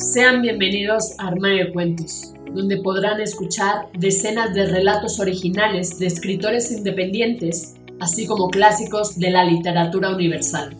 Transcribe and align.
Sean 0.00 0.40
bienvenidos 0.40 1.12
a 1.18 1.28
Armario 1.28 1.66
de 1.66 1.72
Cuentos, 1.74 2.32
donde 2.52 2.78
podrán 2.78 3.20
escuchar 3.20 3.92
decenas 3.92 4.54
de 4.54 4.64
relatos 4.64 5.20
originales 5.20 5.98
de 5.98 6.06
escritores 6.06 6.72
independientes, 6.72 7.74
así 8.00 8.26
como 8.26 8.48
clásicos 8.48 9.18
de 9.18 9.30
la 9.30 9.44
literatura 9.44 10.08
universal. 10.08 10.74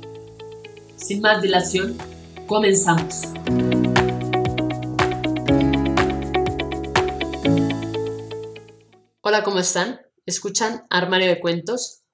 Sin 0.96 1.21
más 1.21 1.42
dilación, 1.42 1.98
comenzamos. 2.46 3.24
Hola, 9.21 9.42
¿cómo 9.44 9.58
están? 9.58 10.00
¿Escuchan 10.24 10.87
Armario 10.88 11.28
de 11.28 11.40
Cuentos? 11.40 12.04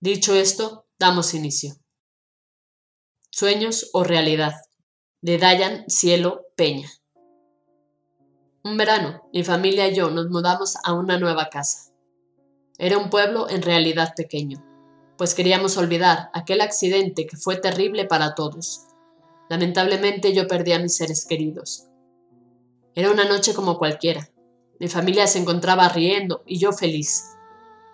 Dicho 0.00 0.34
esto, 0.34 0.86
damos 0.98 1.34
inicio. 1.34 1.76
Sueños 3.30 3.90
o 3.92 4.02
realidad, 4.04 4.54
de 5.20 5.38
Dayan 5.38 5.84
Cielo 5.88 6.46
Peña. 6.56 6.90
Un 8.66 8.76
verano, 8.76 9.22
mi 9.32 9.44
familia 9.44 9.86
y 9.86 9.94
yo 9.94 10.10
nos 10.10 10.28
mudamos 10.28 10.74
a 10.82 10.92
una 10.92 11.20
nueva 11.20 11.50
casa. 11.50 11.92
Era 12.78 12.98
un 12.98 13.10
pueblo 13.10 13.48
en 13.48 13.62
realidad 13.62 14.12
pequeño, 14.16 14.60
pues 15.16 15.36
queríamos 15.36 15.76
olvidar 15.76 16.30
aquel 16.34 16.60
accidente 16.60 17.28
que 17.28 17.36
fue 17.36 17.58
terrible 17.58 18.06
para 18.06 18.34
todos. 18.34 18.88
Lamentablemente 19.48 20.34
yo 20.34 20.48
perdí 20.48 20.72
a 20.72 20.80
mis 20.80 20.96
seres 20.96 21.26
queridos. 21.26 21.86
Era 22.96 23.12
una 23.12 23.24
noche 23.24 23.54
como 23.54 23.78
cualquiera. 23.78 24.28
Mi 24.80 24.88
familia 24.88 25.28
se 25.28 25.38
encontraba 25.38 25.88
riendo 25.88 26.42
y 26.44 26.58
yo 26.58 26.72
feliz. 26.72 27.36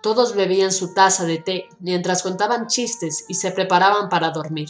Todos 0.01 0.33
bebían 0.33 0.71
su 0.71 0.95
taza 0.95 1.25
de 1.25 1.37
té 1.37 1.65
mientras 1.81 2.23
contaban 2.23 2.65
chistes 2.65 3.25
y 3.27 3.35
se 3.35 3.51
preparaban 3.51 4.09
para 4.09 4.31
dormir. 4.31 4.69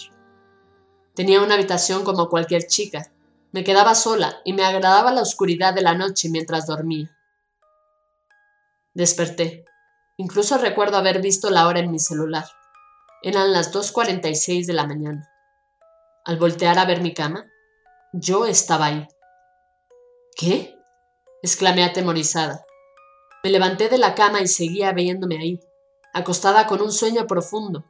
Tenía 1.16 1.42
una 1.42 1.54
habitación 1.54 2.04
como 2.04 2.28
cualquier 2.28 2.68
chica, 2.68 3.13
me 3.54 3.64
quedaba 3.64 3.94
sola 3.96 4.42
y 4.44 4.54
me 4.54 4.66
agradaba 4.66 5.14
la 5.14 5.22
oscuridad 5.22 5.74
de 5.74 5.84
la 5.84 5.94
noche 5.94 6.28
mientras 6.30 6.66
dormía. 6.66 7.16
Desperté. 8.94 9.64
Incluso 10.18 10.58
recuerdo 10.58 10.98
haber 10.98 11.22
visto 11.22 11.50
la 11.50 11.68
hora 11.68 11.80
en 11.80 11.92
mi 11.92 12.00
celular. 12.00 12.46
Eran 13.22 13.54
las 13.54 13.72
2.46 13.72 14.66
de 14.66 14.74
la 14.74 14.86
mañana. 14.86 15.30
Al 16.26 16.38
voltear 16.38 16.80
a 16.80 16.86
ver 16.86 17.02
mi 17.02 17.14
cama, 17.14 17.46
yo 18.12 18.46
estaba 18.46 18.88
ahí. 18.88 19.08
¿Qué? 20.36 20.76
exclamé 21.42 21.84
atemorizada. 21.84 22.66
Me 23.44 23.52
levanté 23.52 23.88
de 23.88 23.98
la 23.98 24.16
cama 24.16 24.42
y 24.42 24.48
seguía 24.48 24.92
viéndome 24.94 25.38
ahí, 25.38 25.60
acostada 26.14 26.66
con 26.66 26.82
un 26.82 26.92
sueño 26.92 27.28
profundo, 27.28 27.86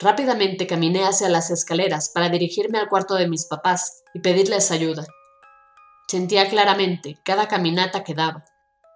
Rápidamente 0.00 0.66
caminé 0.66 1.04
hacia 1.04 1.28
las 1.28 1.50
escaleras 1.50 2.10
para 2.10 2.28
dirigirme 2.28 2.78
al 2.78 2.88
cuarto 2.88 3.14
de 3.14 3.28
mis 3.28 3.46
papás 3.46 4.03
y 4.14 4.20
pedirles 4.20 4.70
ayuda. 4.70 5.04
Sentía 6.08 6.48
claramente 6.48 7.18
cada 7.24 7.48
caminata 7.48 8.04
que 8.04 8.14
daba, 8.14 8.44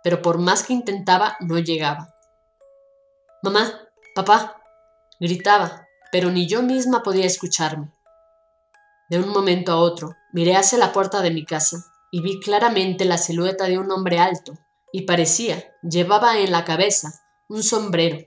pero 0.03 0.23
por 0.23 0.39
más 0.39 0.63
que 0.63 0.73
intentaba 0.73 1.37
no 1.41 1.59
llegaba. 1.59 2.15
Mamá, 3.43 3.89
papá, 4.15 4.63
gritaba, 5.21 5.87
pero 6.11 6.31
ni 6.31 6.47
yo 6.47 6.63
misma 6.63 7.03
podía 7.03 7.27
escucharme. 7.27 7.93
De 9.11 9.19
un 9.19 9.29
momento 9.31 9.73
a 9.73 9.77
otro, 9.77 10.15
miré 10.33 10.57
hacia 10.57 10.79
la 10.79 10.93
puerta 10.93 11.21
de 11.21 11.31
mi 11.31 11.45
casa 11.45 11.85
y 12.11 12.23
vi 12.23 12.41
claramente 12.41 13.05
la 13.05 13.19
silueta 13.19 13.65
de 13.65 13.79
un 13.79 13.91
hombre 13.91 14.19
alto, 14.19 14.55
y 14.93 15.03
parecía, 15.03 15.75
llevaba 15.83 16.39
en 16.39 16.51
la 16.51 16.65
cabeza 16.65 17.13
un 17.49 17.63
sombrero. 17.63 18.19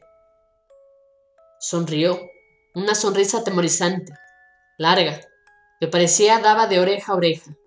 Sonrió 1.59 2.19
una 2.75 2.95
sonrisa 2.95 3.39
atemorizante, 3.39 4.13
larga, 4.77 5.21
que 5.81 5.87
parecía 5.87 6.37
daba 6.37 6.67
de 6.67 6.79
oreja 6.79 7.11
a 7.11 7.15
oreja. 7.15 7.57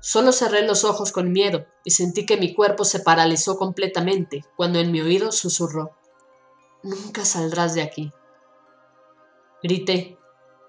Solo 0.00 0.32
cerré 0.32 0.66
los 0.66 0.84
ojos 0.84 1.10
con 1.10 1.32
miedo 1.32 1.64
y 1.82 1.92
sentí 1.92 2.26
que 2.26 2.36
mi 2.36 2.52
cuerpo 2.52 2.84
se 2.84 3.00
paralizó 3.00 3.56
completamente 3.56 4.44
cuando 4.54 4.78
en 4.78 4.92
mi 4.92 5.00
oído 5.00 5.32
susurró, 5.32 5.96
Nunca 6.82 7.24
saldrás 7.24 7.72
de 7.72 7.80
aquí. 7.80 8.12
Grité, 9.62 10.18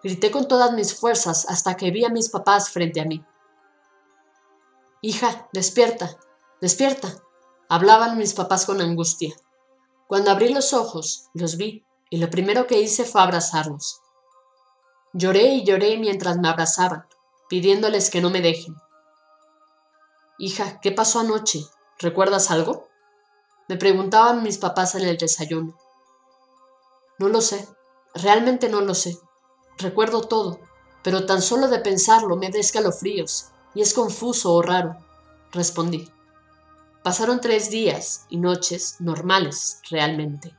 grité 0.02 0.32
con 0.32 0.48
todas 0.48 0.72
mis 0.72 0.96
fuerzas 0.96 1.46
hasta 1.50 1.76
que 1.76 1.92
vi 1.92 2.06
a 2.06 2.10
mis 2.10 2.30
papás 2.30 2.70
frente 2.70 3.02
a 3.02 3.06
mí. 3.06 3.26
Hija, 5.02 5.50
despierta, 5.52 6.18
despierta, 6.62 7.14
hablaban 7.68 8.18
mis 8.18 8.34
papás 8.34 8.66
con 8.66 8.80
angustia. 8.80 9.36
Cuando 10.08 10.32
abrí 10.32 10.48
los 10.48 10.72
ojos, 10.72 11.26
los 11.34 11.58
vi 11.58 11.86
y 12.10 12.20
lo 12.20 12.30
primero 12.30 12.68
que 12.68 12.80
hice 12.80 13.04
fue 13.04 13.22
abrazarlos. 13.22 14.02
Lloré 15.20 15.46
y 15.56 15.64
lloré 15.64 15.98
mientras 15.98 16.38
me 16.38 16.48
abrazaban, 16.48 17.08
pidiéndoles 17.50 18.12
que 18.12 18.22
no 18.22 18.30
me 18.30 18.40
dejen. 18.40 18.76
Hija, 20.38 20.80
¿qué 20.80 20.92
pasó 20.92 21.22
anoche? 21.22 21.66
¿Recuerdas 21.98 22.52
algo? 22.52 22.88
Me 23.68 23.78
preguntaban 23.78 24.44
mis 24.44 24.60
papás 24.60 24.94
en 24.94 25.08
el 25.08 25.18
desayuno. 25.18 25.76
No 27.18 27.30
lo 27.30 27.42
sé, 27.42 27.68
realmente 28.14 28.70
no 28.70 28.82
lo 28.82 28.94
sé. 28.94 29.18
Recuerdo 29.80 30.22
todo, 30.22 30.60
pero 31.02 31.26
tan 31.26 31.42
solo 31.42 31.68
de 31.68 31.80
pensarlo 31.80 32.36
me 32.36 32.52
da 32.52 32.60
escalofríos 32.60 33.48
y 33.74 33.82
es 33.82 33.96
confuso 33.96 34.54
o 34.54 34.62
raro, 34.62 34.98
respondí. 35.52 36.12
Pasaron 37.04 37.42
tres 37.42 37.72
días 37.72 38.28
y 38.30 38.38
noches 38.38 38.98
normales, 39.00 39.82
realmente. 39.90 40.56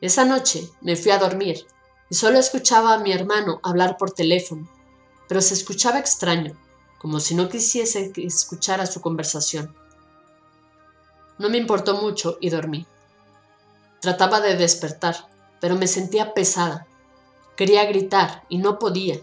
Esa 0.00 0.24
noche 0.24 0.70
me 0.82 0.94
fui 0.94 1.10
a 1.10 1.18
dormir 1.18 1.66
solo 2.14 2.38
escuchaba 2.38 2.94
a 2.94 2.98
mi 2.98 3.12
hermano 3.12 3.60
hablar 3.62 3.96
por 3.96 4.12
teléfono, 4.12 4.68
pero 5.28 5.40
se 5.40 5.54
escuchaba 5.54 5.98
extraño, 5.98 6.56
como 6.98 7.20
si 7.20 7.34
no 7.34 7.48
quisiese 7.48 8.12
que 8.12 8.26
escuchara 8.26 8.86
su 8.86 9.00
conversación. 9.00 9.74
No 11.38 11.50
me 11.50 11.58
importó 11.58 11.96
mucho 12.00 12.38
y 12.40 12.50
dormí. 12.50 12.86
Trataba 14.00 14.40
de 14.40 14.56
despertar, 14.56 15.28
pero 15.60 15.76
me 15.76 15.86
sentía 15.86 16.34
pesada. 16.34 16.86
Quería 17.56 17.84
gritar 17.86 18.44
y 18.48 18.58
no 18.58 18.78
podía, 18.78 19.18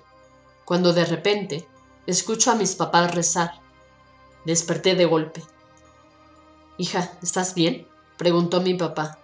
cuando 0.66 0.92
de 0.94 1.06
repente 1.06 1.68
escucho 2.08 2.52
a 2.52 2.56
mis 2.56 2.76
papás 2.76 3.14
rezar. 3.14 3.62
Desperté 4.46 4.96
de 4.96 5.06
golpe. 5.06 5.44
Hija, 6.78 7.12
¿estás 7.22 7.54
bien? 7.54 7.88
preguntó 8.18 8.60
mi 8.60 8.74
papá. 8.74 9.20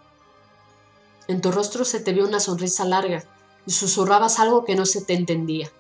En 1.28 1.42
tu 1.42 1.52
rostro 1.52 1.84
se 1.86 2.00
te 2.00 2.14
vio 2.14 2.28
una 2.28 2.40
sonrisa 2.40 2.86
larga 2.86 3.24
y 3.68 3.72
susurrabas 3.72 4.40
algo 4.40 4.66
que 4.66 4.76
no 4.76 4.88
se 4.88 5.04
te 5.04 5.14
entendía, 5.14 5.72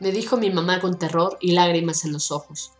me 0.00 0.10
dijo 0.10 0.38
mi 0.38 0.50
mamá 0.50 0.80
con 0.80 0.98
terror 0.98 1.36
y 1.40 1.52
lágrimas 1.52 2.06
en 2.06 2.12
los 2.12 2.32
ojos. 2.32 2.72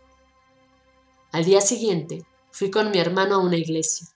Al 1.31 1.45
día 1.45 1.61
siguiente 1.61 2.25
fui 2.49 2.71
con 2.71 2.89
mi 2.89 2.97
hermano 2.97 3.35
a 3.35 3.37
una 3.37 3.55
iglesia. 3.55 4.07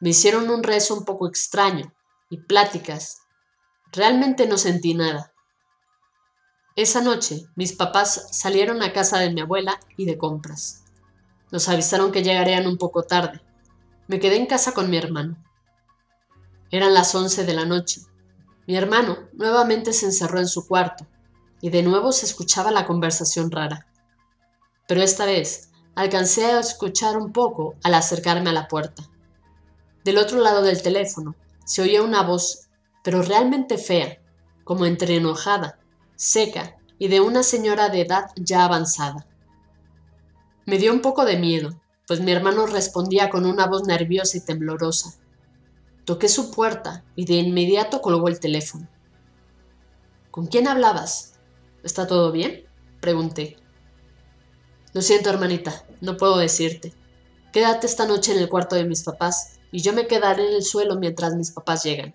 Me 0.00 0.08
hicieron 0.08 0.48
un 0.48 0.62
rezo 0.62 0.94
un 0.94 1.04
poco 1.04 1.28
extraño 1.28 1.92
y 2.30 2.38
pláticas. 2.38 3.18
Realmente 3.92 4.46
no 4.46 4.56
sentí 4.56 4.94
nada. 4.94 5.32
Esa 6.74 7.02
noche 7.02 7.44
mis 7.54 7.74
papás 7.74 8.28
salieron 8.32 8.82
a 8.82 8.94
casa 8.94 9.18
de 9.18 9.30
mi 9.30 9.42
abuela 9.42 9.78
y 9.98 10.06
de 10.06 10.16
compras. 10.16 10.84
Nos 11.52 11.68
avisaron 11.68 12.10
que 12.10 12.24
llegarían 12.24 12.66
un 12.66 12.78
poco 12.78 13.02
tarde. 13.02 13.42
Me 14.08 14.18
quedé 14.18 14.36
en 14.36 14.46
casa 14.46 14.72
con 14.72 14.88
mi 14.88 14.96
hermano. 14.96 15.36
Eran 16.70 16.94
las 16.94 17.14
once 17.14 17.44
de 17.44 17.52
la 17.52 17.66
noche. 17.66 18.00
Mi 18.66 18.76
hermano 18.76 19.28
nuevamente 19.32 19.92
se 19.92 20.06
encerró 20.06 20.38
en 20.38 20.48
su 20.48 20.66
cuarto, 20.66 21.06
y 21.60 21.70
de 21.70 21.82
nuevo 21.82 22.12
se 22.12 22.26
escuchaba 22.26 22.70
la 22.70 22.86
conversación 22.86 23.50
rara. 23.50 23.86
Pero 24.86 25.02
esta 25.02 25.24
vez 25.24 25.70
alcancé 25.94 26.46
a 26.46 26.60
escuchar 26.60 27.16
un 27.16 27.32
poco 27.32 27.74
al 27.82 27.94
acercarme 27.94 28.50
a 28.50 28.54
la 28.54 28.68
puerta. 28.68 29.02
Del 30.04 30.18
otro 30.18 30.40
lado 30.40 30.62
del 30.62 30.82
teléfono 30.82 31.34
se 31.64 31.82
oía 31.82 32.02
una 32.02 32.22
voz, 32.22 32.68
pero 33.02 33.22
realmente 33.22 33.78
fea, 33.78 34.18
como 34.64 34.86
entre 34.86 35.16
enojada, 35.16 35.78
seca 36.16 36.76
y 36.98 37.08
de 37.08 37.20
una 37.20 37.42
señora 37.42 37.88
de 37.88 38.02
edad 38.02 38.30
ya 38.36 38.64
avanzada. 38.64 39.26
Me 40.66 40.78
dio 40.78 40.92
un 40.92 41.00
poco 41.00 41.24
de 41.24 41.36
miedo, 41.36 41.80
pues 42.06 42.20
mi 42.20 42.32
hermano 42.32 42.66
respondía 42.66 43.30
con 43.30 43.46
una 43.46 43.66
voz 43.66 43.86
nerviosa 43.86 44.36
y 44.36 44.40
temblorosa. 44.40 45.14
Toqué 46.04 46.28
su 46.28 46.50
puerta 46.50 47.02
y 47.16 47.24
de 47.24 47.34
inmediato 47.34 48.02
colgó 48.02 48.28
el 48.28 48.40
teléfono. 48.40 48.88
¿Con 50.30 50.46
quién 50.46 50.68
hablabas? 50.68 51.34
¿Está 51.82 52.06
todo 52.06 52.30
bien? 52.30 52.64
Pregunté. 53.00 53.56
Lo 54.92 55.00
siento, 55.00 55.30
hermanita, 55.30 55.84
no 56.00 56.16
puedo 56.16 56.36
decirte. 56.36 56.92
Quédate 57.52 57.86
esta 57.86 58.06
noche 58.06 58.32
en 58.32 58.38
el 58.38 58.48
cuarto 58.48 58.76
de 58.76 58.84
mis 58.84 59.02
papás 59.02 59.60
y 59.72 59.80
yo 59.80 59.92
me 59.92 60.06
quedaré 60.06 60.48
en 60.48 60.54
el 60.54 60.62
suelo 60.62 60.96
mientras 60.96 61.34
mis 61.34 61.50
papás 61.50 61.84
llegan. 61.84 62.14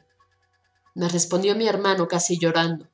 Me 0.94 1.10
respondió 1.10 1.56
mi 1.56 1.68
hermano 1.68 2.08
casi 2.08 2.38
llorando. 2.38 2.88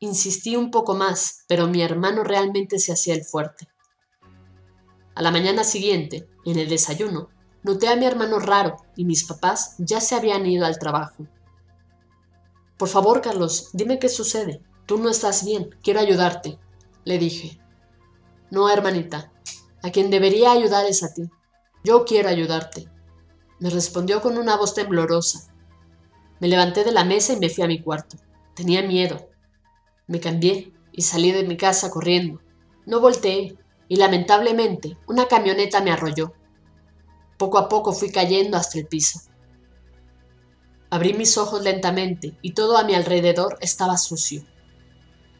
Insistí 0.00 0.56
un 0.56 0.70
poco 0.70 0.94
más, 0.94 1.44
pero 1.48 1.68
mi 1.68 1.82
hermano 1.82 2.22
realmente 2.22 2.78
se 2.78 2.92
hacía 2.92 3.14
el 3.14 3.24
fuerte. 3.24 3.68
A 5.14 5.22
la 5.22 5.30
mañana 5.30 5.64
siguiente, 5.64 6.28
en 6.44 6.58
el 6.58 6.68
desayuno, 6.68 7.30
noté 7.66 7.88
a 7.88 7.96
mi 7.96 8.06
hermano 8.06 8.38
raro 8.38 8.76
y 8.94 9.04
mis 9.04 9.24
papás 9.24 9.74
ya 9.78 10.00
se 10.00 10.14
habían 10.14 10.46
ido 10.46 10.64
al 10.64 10.78
trabajo. 10.78 11.26
Por 12.78 12.88
favor, 12.88 13.20
Carlos, 13.20 13.70
dime 13.72 13.98
qué 13.98 14.08
sucede. 14.08 14.62
Tú 14.86 14.98
no 14.98 15.10
estás 15.10 15.44
bien, 15.44 15.74
quiero 15.82 15.98
ayudarte, 15.98 16.60
le 17.04 17.18
dije. 17.18 17.58
No, 18.52 18.70
hermanita, 18.70 19.32
a 19.82 19.90
quien 19.90 20.10
debería 20.10 20.52
ayudar 20.52 20.86
es 20.86 21.02
a 21.02 21.12
ti. 21.12 21.28
Yo 21.82 22.04
quiero 22.04 22.28
ayudarte, 22.28 22.88
me 23.58 23.68
respondió 23.68 24.22
con 24.22 24.38
una 24.38 24.56
voz 24.56 24.74
temblorosa. 24.74 25.52
Me 26.38 26.46
levanté 26.46 26.84
de 26.84 26.92
la 26.92 27.04
mesa 27.04 27.32
y 27.32 27.40
me 27.40 27.48
fui 27.48 27.64
a 27.64 27.68
mi 27.68 27.82
cuarto. 27.82 28.16
Tenía 28.54 28.82
miedo. 28.82 29.28
Me 30.06 30.20
cambié 30.20 30.72
y 30.92 31.02
salí 31.02 31.32
de 31.32 31.42
mi 31.42 31.56
casa 31.56 31.90
corriendo. 31.90 32.40
No 32.84 33.00
volteé 33.00 33.56
y 33.88 33.96
lamentablemente 33.96 34.96
una 35.08 35.26
camioneta 35.26 35.80
me 35.80 35.90
arrolló. 35.90 36.32
Poco 37.36 37.58
a 37.58 37.68
poco 37.68 37.92
fui 37.92 38.10
cayendo 38.10 38.56
hasta 38.56 38.78
el 38.78 38.86
piso. 38.86 39.20
Abrí 40.90 41.14
mis 41.14 41.36
ojos 41.36 41.62
lentamente 41.62 42.38
y 42.42 42.52
todo 42.52 42.76
a 42.76 42.84
mi 42.84 42.94
alrededor 42.94 43.58
estaba 43.60 43.98
sucio. 43.98 44.44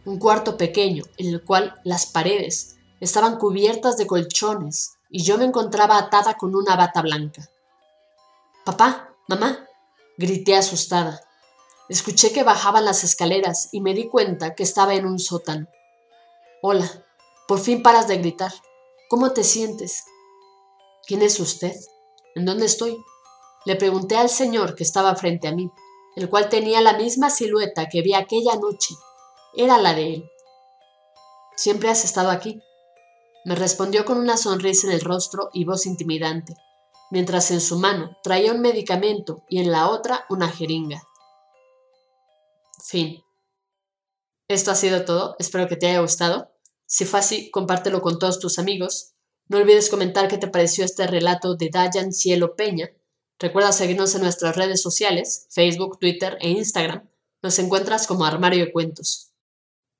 Un 0.04 0.18
cuarto 0.18 0.56
pequeño 0.56 1.04
en 1.16 1.28
el 1.28 1.42
cual 1.42 1.80
las 1.84 2.06
paredes 2.06 2.76
estaban 3.00 3.38
cubiertas 3.38 3.96
de 3.96 4.06
colchones 4.06 4.98
y 5.08 5.22
yo 5.22 5.38
me 5.38 5.44
encontraba 5.44 5.98
atada 5.98 6.34
con 6.34 6.54
una 6.54 6.76
bata 6.76 7.02
blanca. 7.02 7.48
Papá, 8.64 9.14
mamá, 9.28 9.66
grité 10.18 10.56
asustada. 10.56 11.20
Escuché 11.88 12.32
que 12.32 12.42
bajaban 12.42 12.84
las 12.84 13.04
escaleras 13.04 13.68
y 13.72 13.80
me 13.80 13.94
di 13.94 14.08
cuenta 14.08 14.54
que 14.54 14.64
estaba 14.64 14.94
en 14.94 15.06
un 15.06 15.20
sótano. 15.20 15.68
Hola, 16.62 16.90
por 17.46 17.60
fin 17.60 17.82
paras 17.82 18.08
de 18.08 18.18
gritar. 18.18 18.52
¿Cómo 19.08 19.32
te 19.32 19.44
sientes? 19.44 20.04
¿Quién 21.06 21.22
es 21.22 21.38
usted? 21.38 21.74
¿En 22.34 22.44
dónde 22.44 22.66
estoy? 22.66 22.96
Le 23.64 23.76
pregunté 23.76 24.16
al 24.16 24.28
señor 24.28 24.74
que 24.74 24.82
estaba 24.82 25.14
frente 25.14 25.46
a 25.46 25.52
mí, 25.52 25.70
el 26.16 26.28
cual 26.28 26.48
tenía 26.48 26.80
la 26.80 26.96
misma 26.96 27.30
silueta 27.30 27.88
que 27.88 28.02
vi 28.02 28.14
aquella 28.14 28.56
noche. 28.56 28.94
Era 29.54 29.78
la 29.78 29.94
de 29.94 30.14
él. 30.14 30.30
¿Siempre 31.56 31.88
has 31.88 32.04
estado 32.04 32.30
aquí? 32.30 32.60
Me 33.44 33.54
respondió 33.54 34.04
con 34.04 34.18
una 34.18 34.36
sonrisa 34.36 34.88
en 34.88 34.94
el 34.94 35.00
rostro 35.00 35.50
y 35.52 35.64
voz 35.64 35.86
intimidante, 35.86 36.54
mientras 37.12 37.52
en 37.52 37.60
su 37.60 37.78
mano 37.78 38.16
traía 38.24 38.52
un 38.52 38.60
medicamento 38.60 39.44
y 39.48 39.60
en 39.60 39.70
la 39.70 39.88
otra 39.88 40.26
una 40.28 40.48
jeringa. 40.48 41.02
Fin. 42.84 43.22
Esto 44.48 44.72
ha 44.72 44.74
sido 44.74 45.04
todo, 45.04 45.36
espero 45.38 45.68
que 45.68 45.76
te 45.76 45.88
haya 45.88 46.00
gustado. 46.00 46.50
Si 46.86 47.04
fue 47.04 47.20
así, 47.20 47.50
compártelo 47.50 48.02
con 48.02 48.18
todos 48.18 48.38
tus 48.38 48.58
amigos. 48.58 49.15
No 49.48 49.58
olvides 49.58 49.90
comentar 49.90 50.28
qué 50.28 50.38
te 50.38 50.48
pareció 50.48 50.84
este 50.84 51.06
relato 51.06 51.54
de 51.54 51.70
Dayan 51.70 52.12
Cielo 52.12 52.56
Peña. 52.56 52.90
Recuerda 53.38 53.70
seguirnos 53.70 54.14
en 54.14 54.22
nuestras 54.22 54.56
redes 54.56 54.82
sociales, 54.82 55.46
Facebook, 55.50 55.98
Twitter 56.00 56.36
e 56.40 56.48
Instagram. 56.50 57.08
Nos 57.42 57.58
encuentras 57.58 58.06
como 58.06 58.24
Armario 58.24 58.64
de 58.64 58.72
Cuentos. 58.72 59.32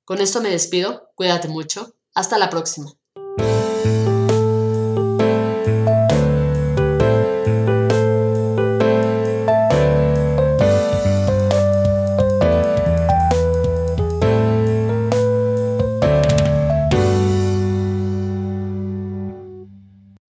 Con 0.04 0.20
esto 0.20 0.40
me 0.40 0.50
despido, 0.50 1.10
cuídate 1.14 1.48
mucho, 1.48 1.94
hasta 2.14 2.38
la 2.38 2.50
próxima. 2.50 2.92